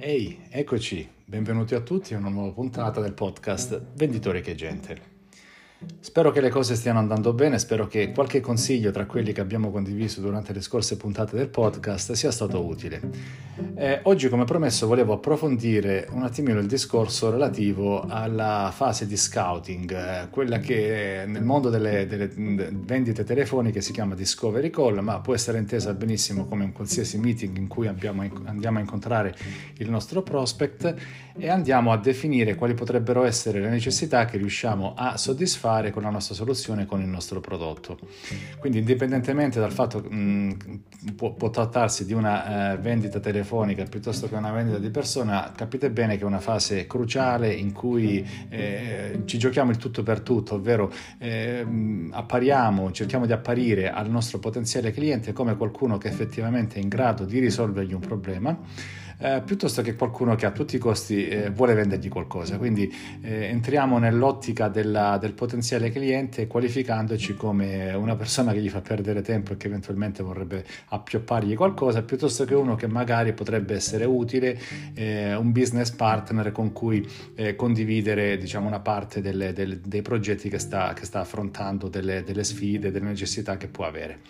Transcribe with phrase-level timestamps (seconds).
[0.00, 5.00] Ehi, eccoci, benvenuti a tutti a una nuova puntata del podcast Venditore che gente.
[6.00, 9.72] Spero che le cose stiano andando bene, spero che qualche consiglio tra quelli che abbiamo
[9.72, 13.00] condiviso durante le scorse puntate del podcast sia stato utile.
[13.74, 19.92] Eh, oggi, come promesso, volevo approfondire un attimino il discorso relativo alla fase di scouting,
[19.92, 25.34] eh, quella che nel mondo delle, delle, vendite telefoniche si chiama discovery call, ma può
[25.34, 29.34] essere intesa benissimo come un qualsiasi meeting in cui abbiamo, andiamo a incontrare
[29.78, 30.94] il nostro prospect
[31.36, 36.02] e andiamo a definire quali potrebbero essere le necessità che riusciamo a soddisfare fare con
[36.02, 37.98] la nostra soluzione, con il nostro prodotto.
[38.58, 40.66] Quindi indipendentemente dal fatto che
[41.14, 45.90] può, può, trattarsi di una eh, vendita telefonica piuttosto che una vendita di persona, capite
[45.90, 50.54] bene che è una fase cruciale in cui eh, ci giochiamo il tutto per tutto,
[50.54, 51.66] ovvero eh,
[52.10, 57.24] appariamo, cerchiamo di apparire al nostro potenziale cliente come qualcuno che effettivamente è in grado
[57.24, 58.58] di risolvergli un problema
[59.18, 62.56] eh, piuttosto che qualcuno che a tutti i costi eh, vuole vendergli qualcosa.
[62.56, 68.80] Quindi eh, entriamo nell'ottica della, del potenziale cliente qualificandoci come una persona che gli fa
[68.80, 74.04] perdere tempo e che eventualmente vorrebbe appioppargli qualcosa, piuttosto che uno che magari potrebbe essere
[74.04, 74.58] utile,
[74.94, 77.06] eh, un business partner con cui
[77.56, 82.44] condividere diciamo, una parte delle, delle, dei progetti che sta, che sta affrontando, delle, delle
[82.44, 84.20] sfide, delle necessità che può avere.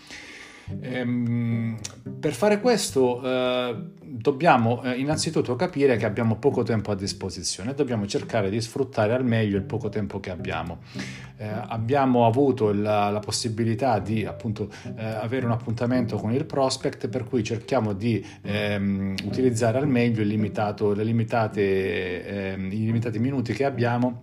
[0.80, 1.78] Ehm,
[2.20, 3.76] per fare questo eh,
[4.20, 9.14] dobbiamo eh, innanzitutto capire che abbiamo poco tempo a disposizione e dobbiamo cercare di sfruttare
[9.14, 10.78] al meglio il poco tempo che abbiamo.
[11.36, 17.08] Eh, abbiamo avuto la, la, possibilità di appunto eh, avere un appuntamento con il prospect
[17.08, 23.64] per cui cerchiamo di ehm, utilizzare al meglio limitato, limitate, ehm, i limitati minuti che
[23.64, 24.22] abbiamo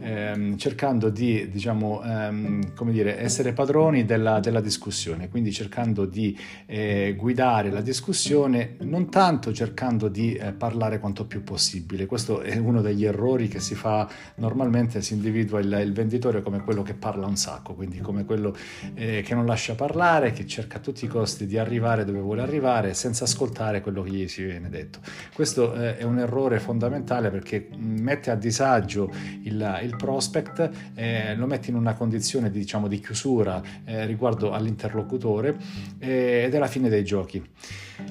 [0.00, 7.14] ehm, cercando di diciamo, ehm, dire, essere padroni della, della, discussione, quindi cercando di eh,
[7.16, 12.06] guidare la discussione, non tanto cercando di eh, parlare quanto più possibile.
[12.06, 16.62] Questo è uno degli errori che si fa normalmente, si individua il, il venditore come
[16.62, 18.56] quello che parla un sacco, quindi come quello
[18.94, 22.42] eh, che non lascia parlare, che cerca a tutti i costi di arrivare dove vuole
[22.42, 25.00] arrivare senza ascoltare quello che gli si viene detto.
[25.34, 29.10] Questo eh, è un errore fondamentale perché mette a disagio
[29.42, 34.52] il, il prospect, eh, lo metti in una condizione di, diciamo, di chiusura eh, riguardo
[34.52, 35.56] all'interlocutore
[35.98, 37.42] eh, ed è la fine dei giochi.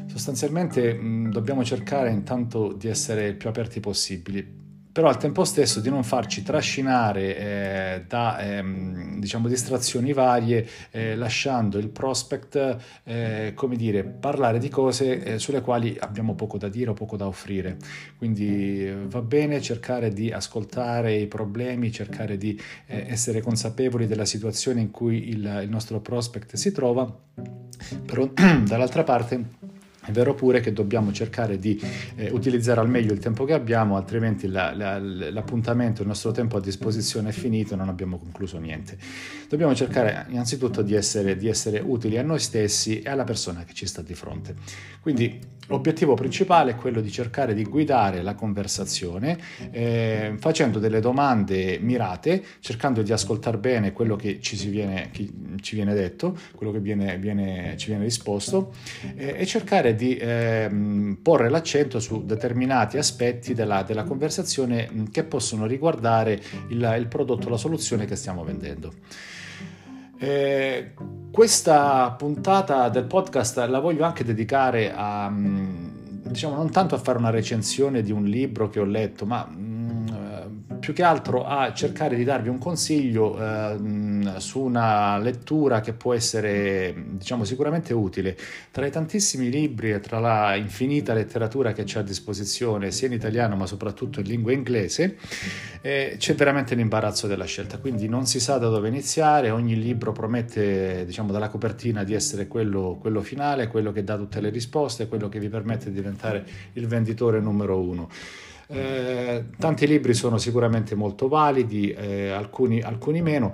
[0.08, 4.65] Sostanzialmente mh, dobbiamo cercare intanto di essere il più aperti possibili
[4.96, 11.18] però al tempo stesso di non farci trascinare eh, da ehm, diciamo, distrazioni varie, eh,
[11.18, 16.70] lasciando il prospect, eh, come dire, parlare di cose eh, sulle quali abbiamo poco da
[16.70, 17.76] dire o poco da offrire.
[18.18, 24.24] Quindi eh, va bene cercare di ascoltare i problemi, cercare di eh, essere consapevoli della
[24.24, 27.14] situazione in cui il, il nostro prospect si trova,
[28.06, 28.30] però
[28.64, 29.74] dall'altra parte
[30.06, 31.82] è vero pure che dobbiamo cercare di
[32.16, 36.58] eh, utilizzare al meglio il tempo che abbiamo, altrimenti la, la, l'appuntamento, il nostro tempo
[36.58, 38.98] a disposizione è finito e non abbiamo concluso niente.
[39.50, 43.74] Dobbiamo cercare innanzitutto di essere, di essere utili a noi stessi e alla persona che
[43.74, 44.56] ci sta di fronte.
[45.02, 49.38] Quindi l'obiettivo principale è quello di cercare di guidare la conversazione
[49.72, 55.28] eh, facendo delle domande mirate, cercando di ascoltare bene quello che ci, viene, che
[55.62, 58.74] ci viene, detto, quello che viene, viene, ci viene risposto
[59.16, 65.24] eh, e cercare di ehm, porre l'accento su determinati aspetti della, della conversazione mm, che
[65.24, 68.94] possono riguardare il, il prodotto, la soluzione che stiamo vendendo.
[70.18, 70.94] Eh,
[71.32, 75.86] questa puntata del podcast la voglio anche dedicare a, mm,
[76.28, 79.48] diciamo, non tanto a fare una recensione di un libro che ho letto, ma
[80.86, 86.14] più che altro a cercare di darvi un consiglio eh, su una lettura che può
[86.14, 88.38] essere diciamo sicuramente utile.
[88.70, 93.14] Tra i tantissimi libri e tra la infinita letteratura che c'è a disposizione sia in
[93.14, 95.18] italiano ma soprattutto in lingua inglese
[95.82, 97.80] eh, c'è veramente l'imbarazzo della scelta.
[97.80, 102.46] Quindi non si sa da dove iniziare ogni libro promette diciamo dalla copertina di essere
[102.46, 106.46] quello, quello finale quello che dà tutte le risposte quello che vi permette di diventare
[106.74, 108.08] il venditore numero uno
[108.68, 113.54] eh, tanti libri sono sicuramente molto validi, eh, alcuni, alcuni meno.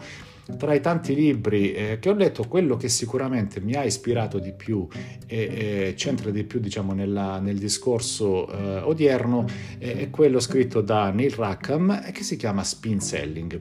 [0.58, 4.52] Tra i tanti libri eh, che ho letto, quello che sicuramente mi ha ispirato di
[4.52, 4.88] più
[5.28, 9.46] e c'entra di più diciamo, nella, nel discorso eh, odierno
[9.78, 13.60] è quello scritto da Neil Rackham che si chiama Spin Selling.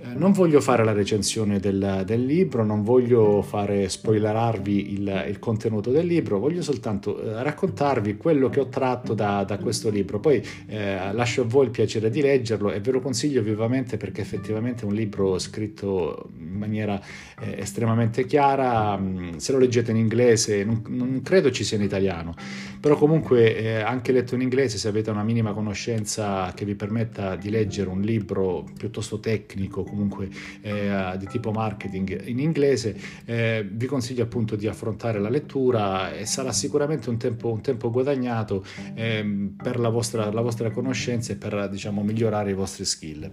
[0.00, 5.38] Eh, non voglio fare la recensione del, del, libro, non voglio fare spoilerarvi il, il
[5.40, 10.20] contenuto del libro, voglio soltanto eh, raccontarvi quello che ho tratto da, da questo libro.
[10.20, 14.20] Poi eh, lascio a voi il piacere di leggerlo e ve lo consiglio vivamente perché
[14.20, 17.00] effettivamente è un libro scritto in maniera
[17.40, 18.96] eh, estremamente chiara.
[18.96, 22.34] Mm, se lo leggete in inglese, non, non credo ci sia in italiano,
[22.80, 27.36] però comunque eh, anche letto in inglese, se avete una minima conoscenza che vi permetta
[27.36, 30.28] di leggere un libro piuttosto tecnico, comunque
[30.60, 36.26] eh, di tipo marketing in inglese, eh, vi consiglio appunto di affrontare la lettura e
[36.26, 41.36] sarà sicuramente un tempo, un tempo guadagnato eh, per la vostra, la vostra conoscenza e
[41.36, 43.30] per diciamo, migliorare i vostri skill.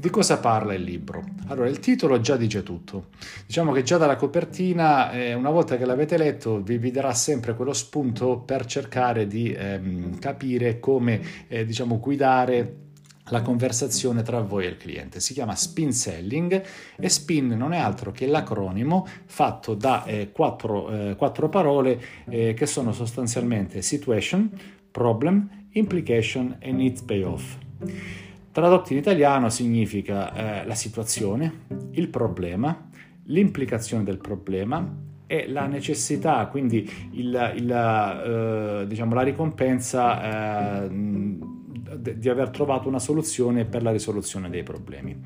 [0.00, 1.24] Di cosa parla il libro?
[1.48, 3.06] Allora, il titolo già dice tutto.
[3.44, 7.56] Diciamo che già dalla copertina, eh, una volta che l'avete letto, vi, vi, darà sempre
[7.56, 12.76] quello spunto per cercare di ehm, capire come eh, diciamo, guidare
[13.30, 15.18] la conversazione tra voi e il cliente.
[15.18, 16.62] Si chiama spin selling
[16.96, 22.54] e spin non è altro che l'acronimo fatto da eh, quattro, eh, quattro, parole eh,
[22.54, 24.48] che sono sostanzialmente situation,
[24.92, 27.56] problem, implication e needs payoff.
[28.58, 32.88] Tradotto in italiano significa eh, la situazione, il problema,
[33.26, 34.96] l'implicazione del problema
[35.28, 36.78] e la necessità, quindi
[37.12, 44.50] il, il, eh, diciamo, la ricompensa eh, di aver trovato una soluzione per la risoluzione
[44.50, 45.16] dei problemi.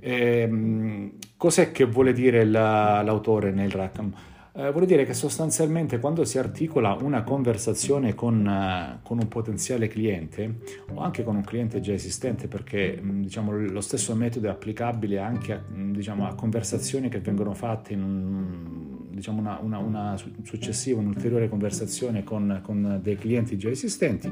[0.00, 4.10] Eh, cos'è che vuole dire la, l'autore nel Rackham?
[4.58, 9.86] Eh, vuol dire che sostanzialmente quando si articola una conversazione con, uh, con, un potenziale
[9.86, 10.56] cliente
[10.92, 15.20] o anche con un cliente già esistente, perché mh, diciamo, lo stesso metodo è applicabile
[15.20, 20.16] anche a, mh, diciamo, a conversazioni che vengono fatte in un, diciamo, una, una, una
[20.42, 24.28] successiva, un'ulteriore conversazione con, con dei clienti già esistenti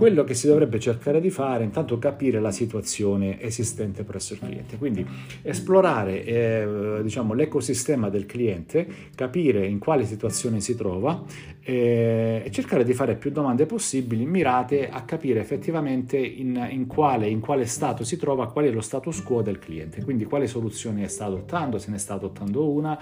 [0.00, 4.38] quello che si dovrebbe cercare di fare è intanto capire la situazione esistente presso il
[4.38, 5.06] cliente, quindi
[5.42, 11.22] esplorare eh, diciamo, l'ecosistema del cliente, capire in quale situazione si trova
[11.62, 17.28] eh, e cercare di fare più domande possibili mirate a capire effettivamente in, in, quale,
[17.28, 21.06] in quale stato si trova, qual è lo status quo del cliente, quindi quale soluzione
[21.08, 22.98] sta adottando, se ne sta adottando una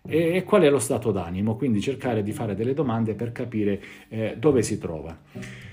[0.00, 4.36] e qual è lo stato d'animo, quindi cercare di fare delle domande per capire eh,
[4.38, 5.67] dove si trova.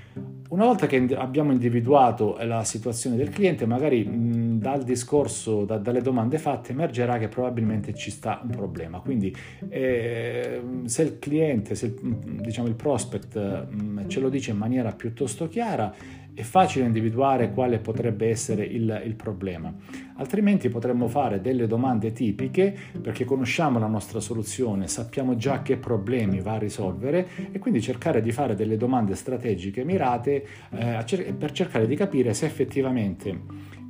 [0.48, 6.02] Una volta che abbiamo individuato la situazione del cliente, magari mh, dal discorso, da, dalle
[6.02, 9.00] domande fatte, emergerà che probabilmente ci sta un problema.
[9.00, 9.36] Quindi
[9.70, 11.96] eh, se il cliente, se il,
[12.42, 15.94] diciamo, il prospect mh, ce lo dice in maniera piuttosto chiara,
[16.36, 19.74] è facile individuare quale potrebbe essere il, il, problema.
[20.18, 26.42] Altrimenti potremmo fare delle domande tipiche perché conosciamo la nostra soluzione, sappiamo già che problemi
[26.42, 31.88] va a risolvere e quindi cercare di fare delle domande strategiche mirate eh, per cercare
[31.88, 33.42] di capire se effettivamente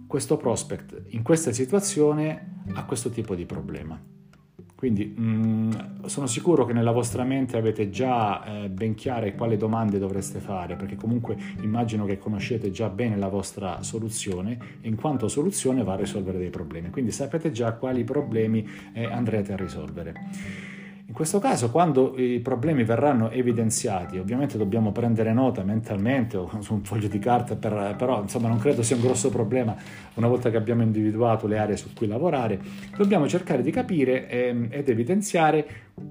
[0.08, 4.00] questo prospect in questa situazione ha questo tipo di problema.
[4.86, 5.72] Quindi mh, mm,
[6.06, 10.76] sono sicuro che nella vostra mente avete già eh, ben chiare quali domande dovreste fare,
[10.76, 15.94] perché comunque immagino che conoscete già bene la vostra soluzione e in quanto soluzione va
[15.94, 16.92] a risolvere dei problemi.
[16.92, 20.14] Quindi sapete già quali problemi eh, andrete a risolvere.
[21.08, 26.74] In questo caso, quando i problemi verranno evidenziati, ovviamente dobbiamo prendere nota mentalmente o su
[26.74, 29.76] un foglio di carta, per, però insomma non credo sia un grosso problema
[30.16, 32.60] una volta che abbiamo individuato le aree su cui lavorare,
[32.98, 35.68] dobbiamo cercare di capire ehm, ed evidenziare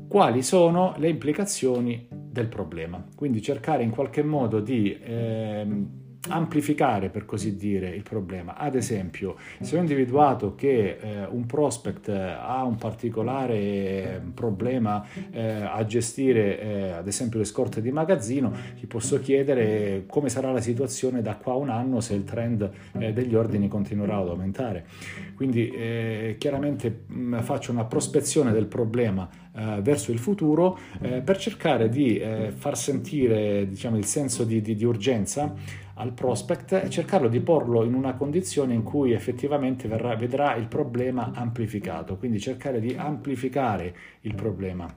[0.07, 3.05] quali sono le implicazioni del problema.
[3.17, 4.97] Quindi cercare in qualche modo di...
[5.03, 8.57] Ehm, amplificare per così dire il problema.
[8.57, 15.63] Ad esempio, se ho individuato che eh, un prospect ha un particolare eh, problema eh,
[15.63, 20.61] a gestire eh, ad esempio le scorte di magazzino, gli posso chiedere come sarà la
[20.61, 24.87] situazione da qua a un anno se il trend eh, degli ordini continuerà ad aumentare.
[25.35, 31.89] Quindi eh, chiaramente mh, mm, faccio una prospezione del problema verso il futuro per cercare
[31.89, 32.21] di
[32.57, 35.55] far sentire diciamo, il senso di, di, di urgenza
[35.95, 40.67] al prospect e cercarlo di porlo in una condizione in cui effettivamente verrà, vedrà il
[40.67, 44.93] problema amplificato, quindi cercare di amplificare il problema.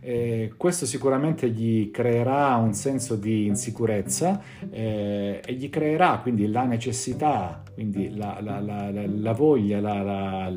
[0.00, 6.64] Eh, questo sicuramente gli creerà un senso di insicurezza eh, e gli creerà quindi la
[6.64, 10.50] necessità, quindi la, la, la, la voglia, la,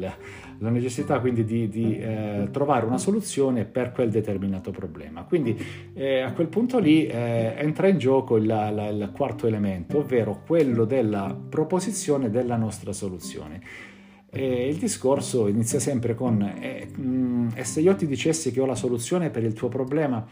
[0.60, 5.24] la necessità quindi di, di eh, trovare una soluzione per quel determinato problema.
[5.24, 5.58] Quindi
[5.94, 10.42] eh, a quel punto lì eh, entra in gioco il, la, il quarto elemento, ovvero
[10.46, 13.62] quello della proposizione della nostra soluzione.
[14.30, 18.66] E il discorso inizia sempre con eh, mh, e se io ti dicessi che ho
[18.66, 20.26] la soluzione per il tuo problema,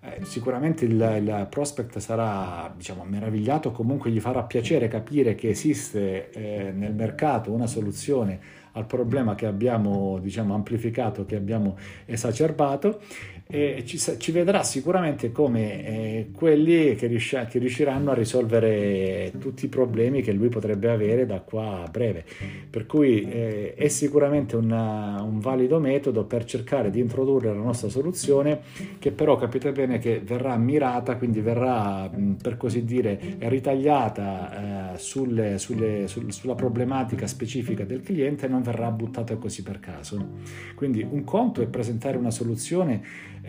[0.00, 6.30] eh, sicuramente il, il, prospect sarà diciamo, meravigliato, comunque gli farà piacere capire che esiste
[6.30, 13.00] eh, nel mercato una soluzione al problema che abbiamo diciamo, amplificato, che abbiamo esacerbato
[13.48, 19.66] e ci, ci vedrà sicuramente come eh, quelli che, riusci- che, riusciranno a risolvere tutti
[19.66, 22.24] i problemi che lui potrebbe avere da qua a breve.
[22.68, 27.88] Per cui eh, è sicuramente una, un valido metodo per cercare di introdurre la nostra
[27.88, 28.60] soluzione
[28.98, 32.10] che però capite bene che verrà mirata, quindi verrà
[32.42, 38.90] per così dire ritagliata eh, sulle, sulle, sul, sulla problematica specifica del cliente non verrà
[38.90, 40.38] buttata così per caso.
[40.74, 43.02] Quindi un conto è presentare una soluzione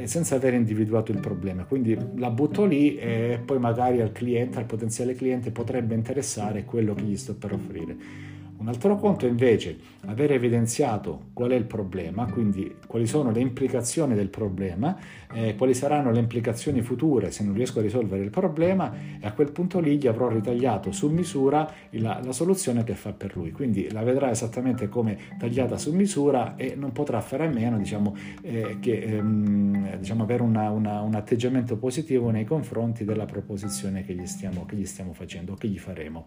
[0.04, 1.64] senza aver individuato il problema.
[1.64, 6.94] Quindi la butto lì e poi magari al cliente, al potenziale cliente potrebbe interessare quello
[6.94, 7.96] che gli sto per offrire.
[8.60, 13.40] Un altro conto è invece avere evidenziato qual è il problema, quindi quali sono le
[13.40, 14.98] implicazioni del problema,
[15.32, 19.34] eh, quali saranno le implicazioni future se non riesco a risolvere il problema e a
[19.34, 23.52] quel punto lì gli avrò ritagliato su misura la, la soluzione che fa per lui.
[23.52, 28.16] Quindi la vedrà esattamente come tagliata su misura e non potrà fare a meno diciamo,
[28.42, 34.16] eh, che ehm, diciamo, avere una, una, un atteggiamento positivo nei confronti della proposizione che
[34.16, 36.26] gli stiamo, che gli stiamo facendo, che gli faremo.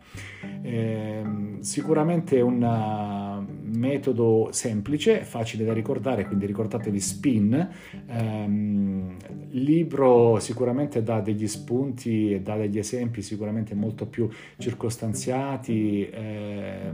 [0.63, 1.23] Eh,
[1.61, 7.69] sicuramente sicuramente un uh, metodo semplice, facile da ricordare, quindi ricordatevi SPIN.
[8.09, 9.17] Um,
[9.51, 16.93] il libro sicuramente dà degli spunti e dà degli esempi sicuramente molto più circostanziati, eh,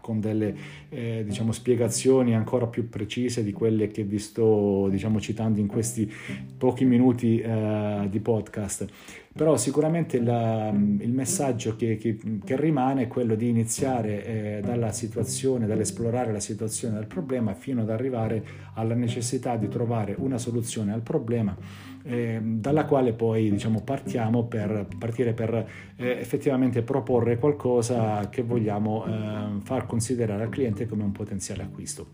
[0.00, 0.54] con delle
[0.88, 6.10] eh, diciamo, spiegazioni ancora più precise di quelle che vi sto diciamo, citando in questi
[6.56, 8.86] pochi minuti eh, di podcast.
[9.36, 14.92] Però sicuramente la, il messaggio che, che, che, rimane è quello di iniziare eh, dalla
[14.92, 20.94] situazione, dall'esplorare la situazione del problema fino ad arrivare alla necessità di trovare una soluzione
[20.94, 21.54] al problema
[22.06, 29.04] eh, dalla quale poi diciamo, partiamo per partire per eh, effettivamente proporre qualcosa che vogliamo
[29.06, 32.06] eh, far considerare al cliente come un potenziale acquisto.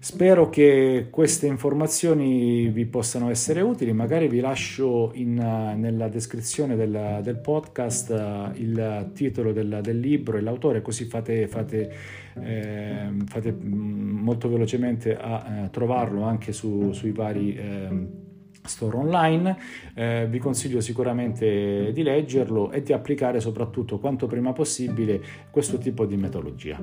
[0.00, 7.18] Spero che queste informazioni vi possano essere utili, magari vi lascio in, nella descrizione del,
[7.20, 11.92] del podcast uh, il titolo del, del, libro e l'autore, così fate, fate,
[12.40, 17.56] eh, fate mm, molto velocemente a eh, trovarlo anche su, sui vari...
[17.56, 18.26] Eh,
[18.68, 19.56] store online,
[19.94, 25.20] eh, vi consiglio sicuramente di leggerlo e di applicare soprattutto quanto prima possibile
[25.50, 26.80] questo tipo di metodologia.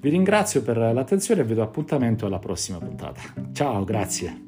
[0.00, 3.20] Vi ringrazio per l'attenzione e vi do appuntamento alla prossima puntata.
[3.52, 4.45] Ciao, grazie.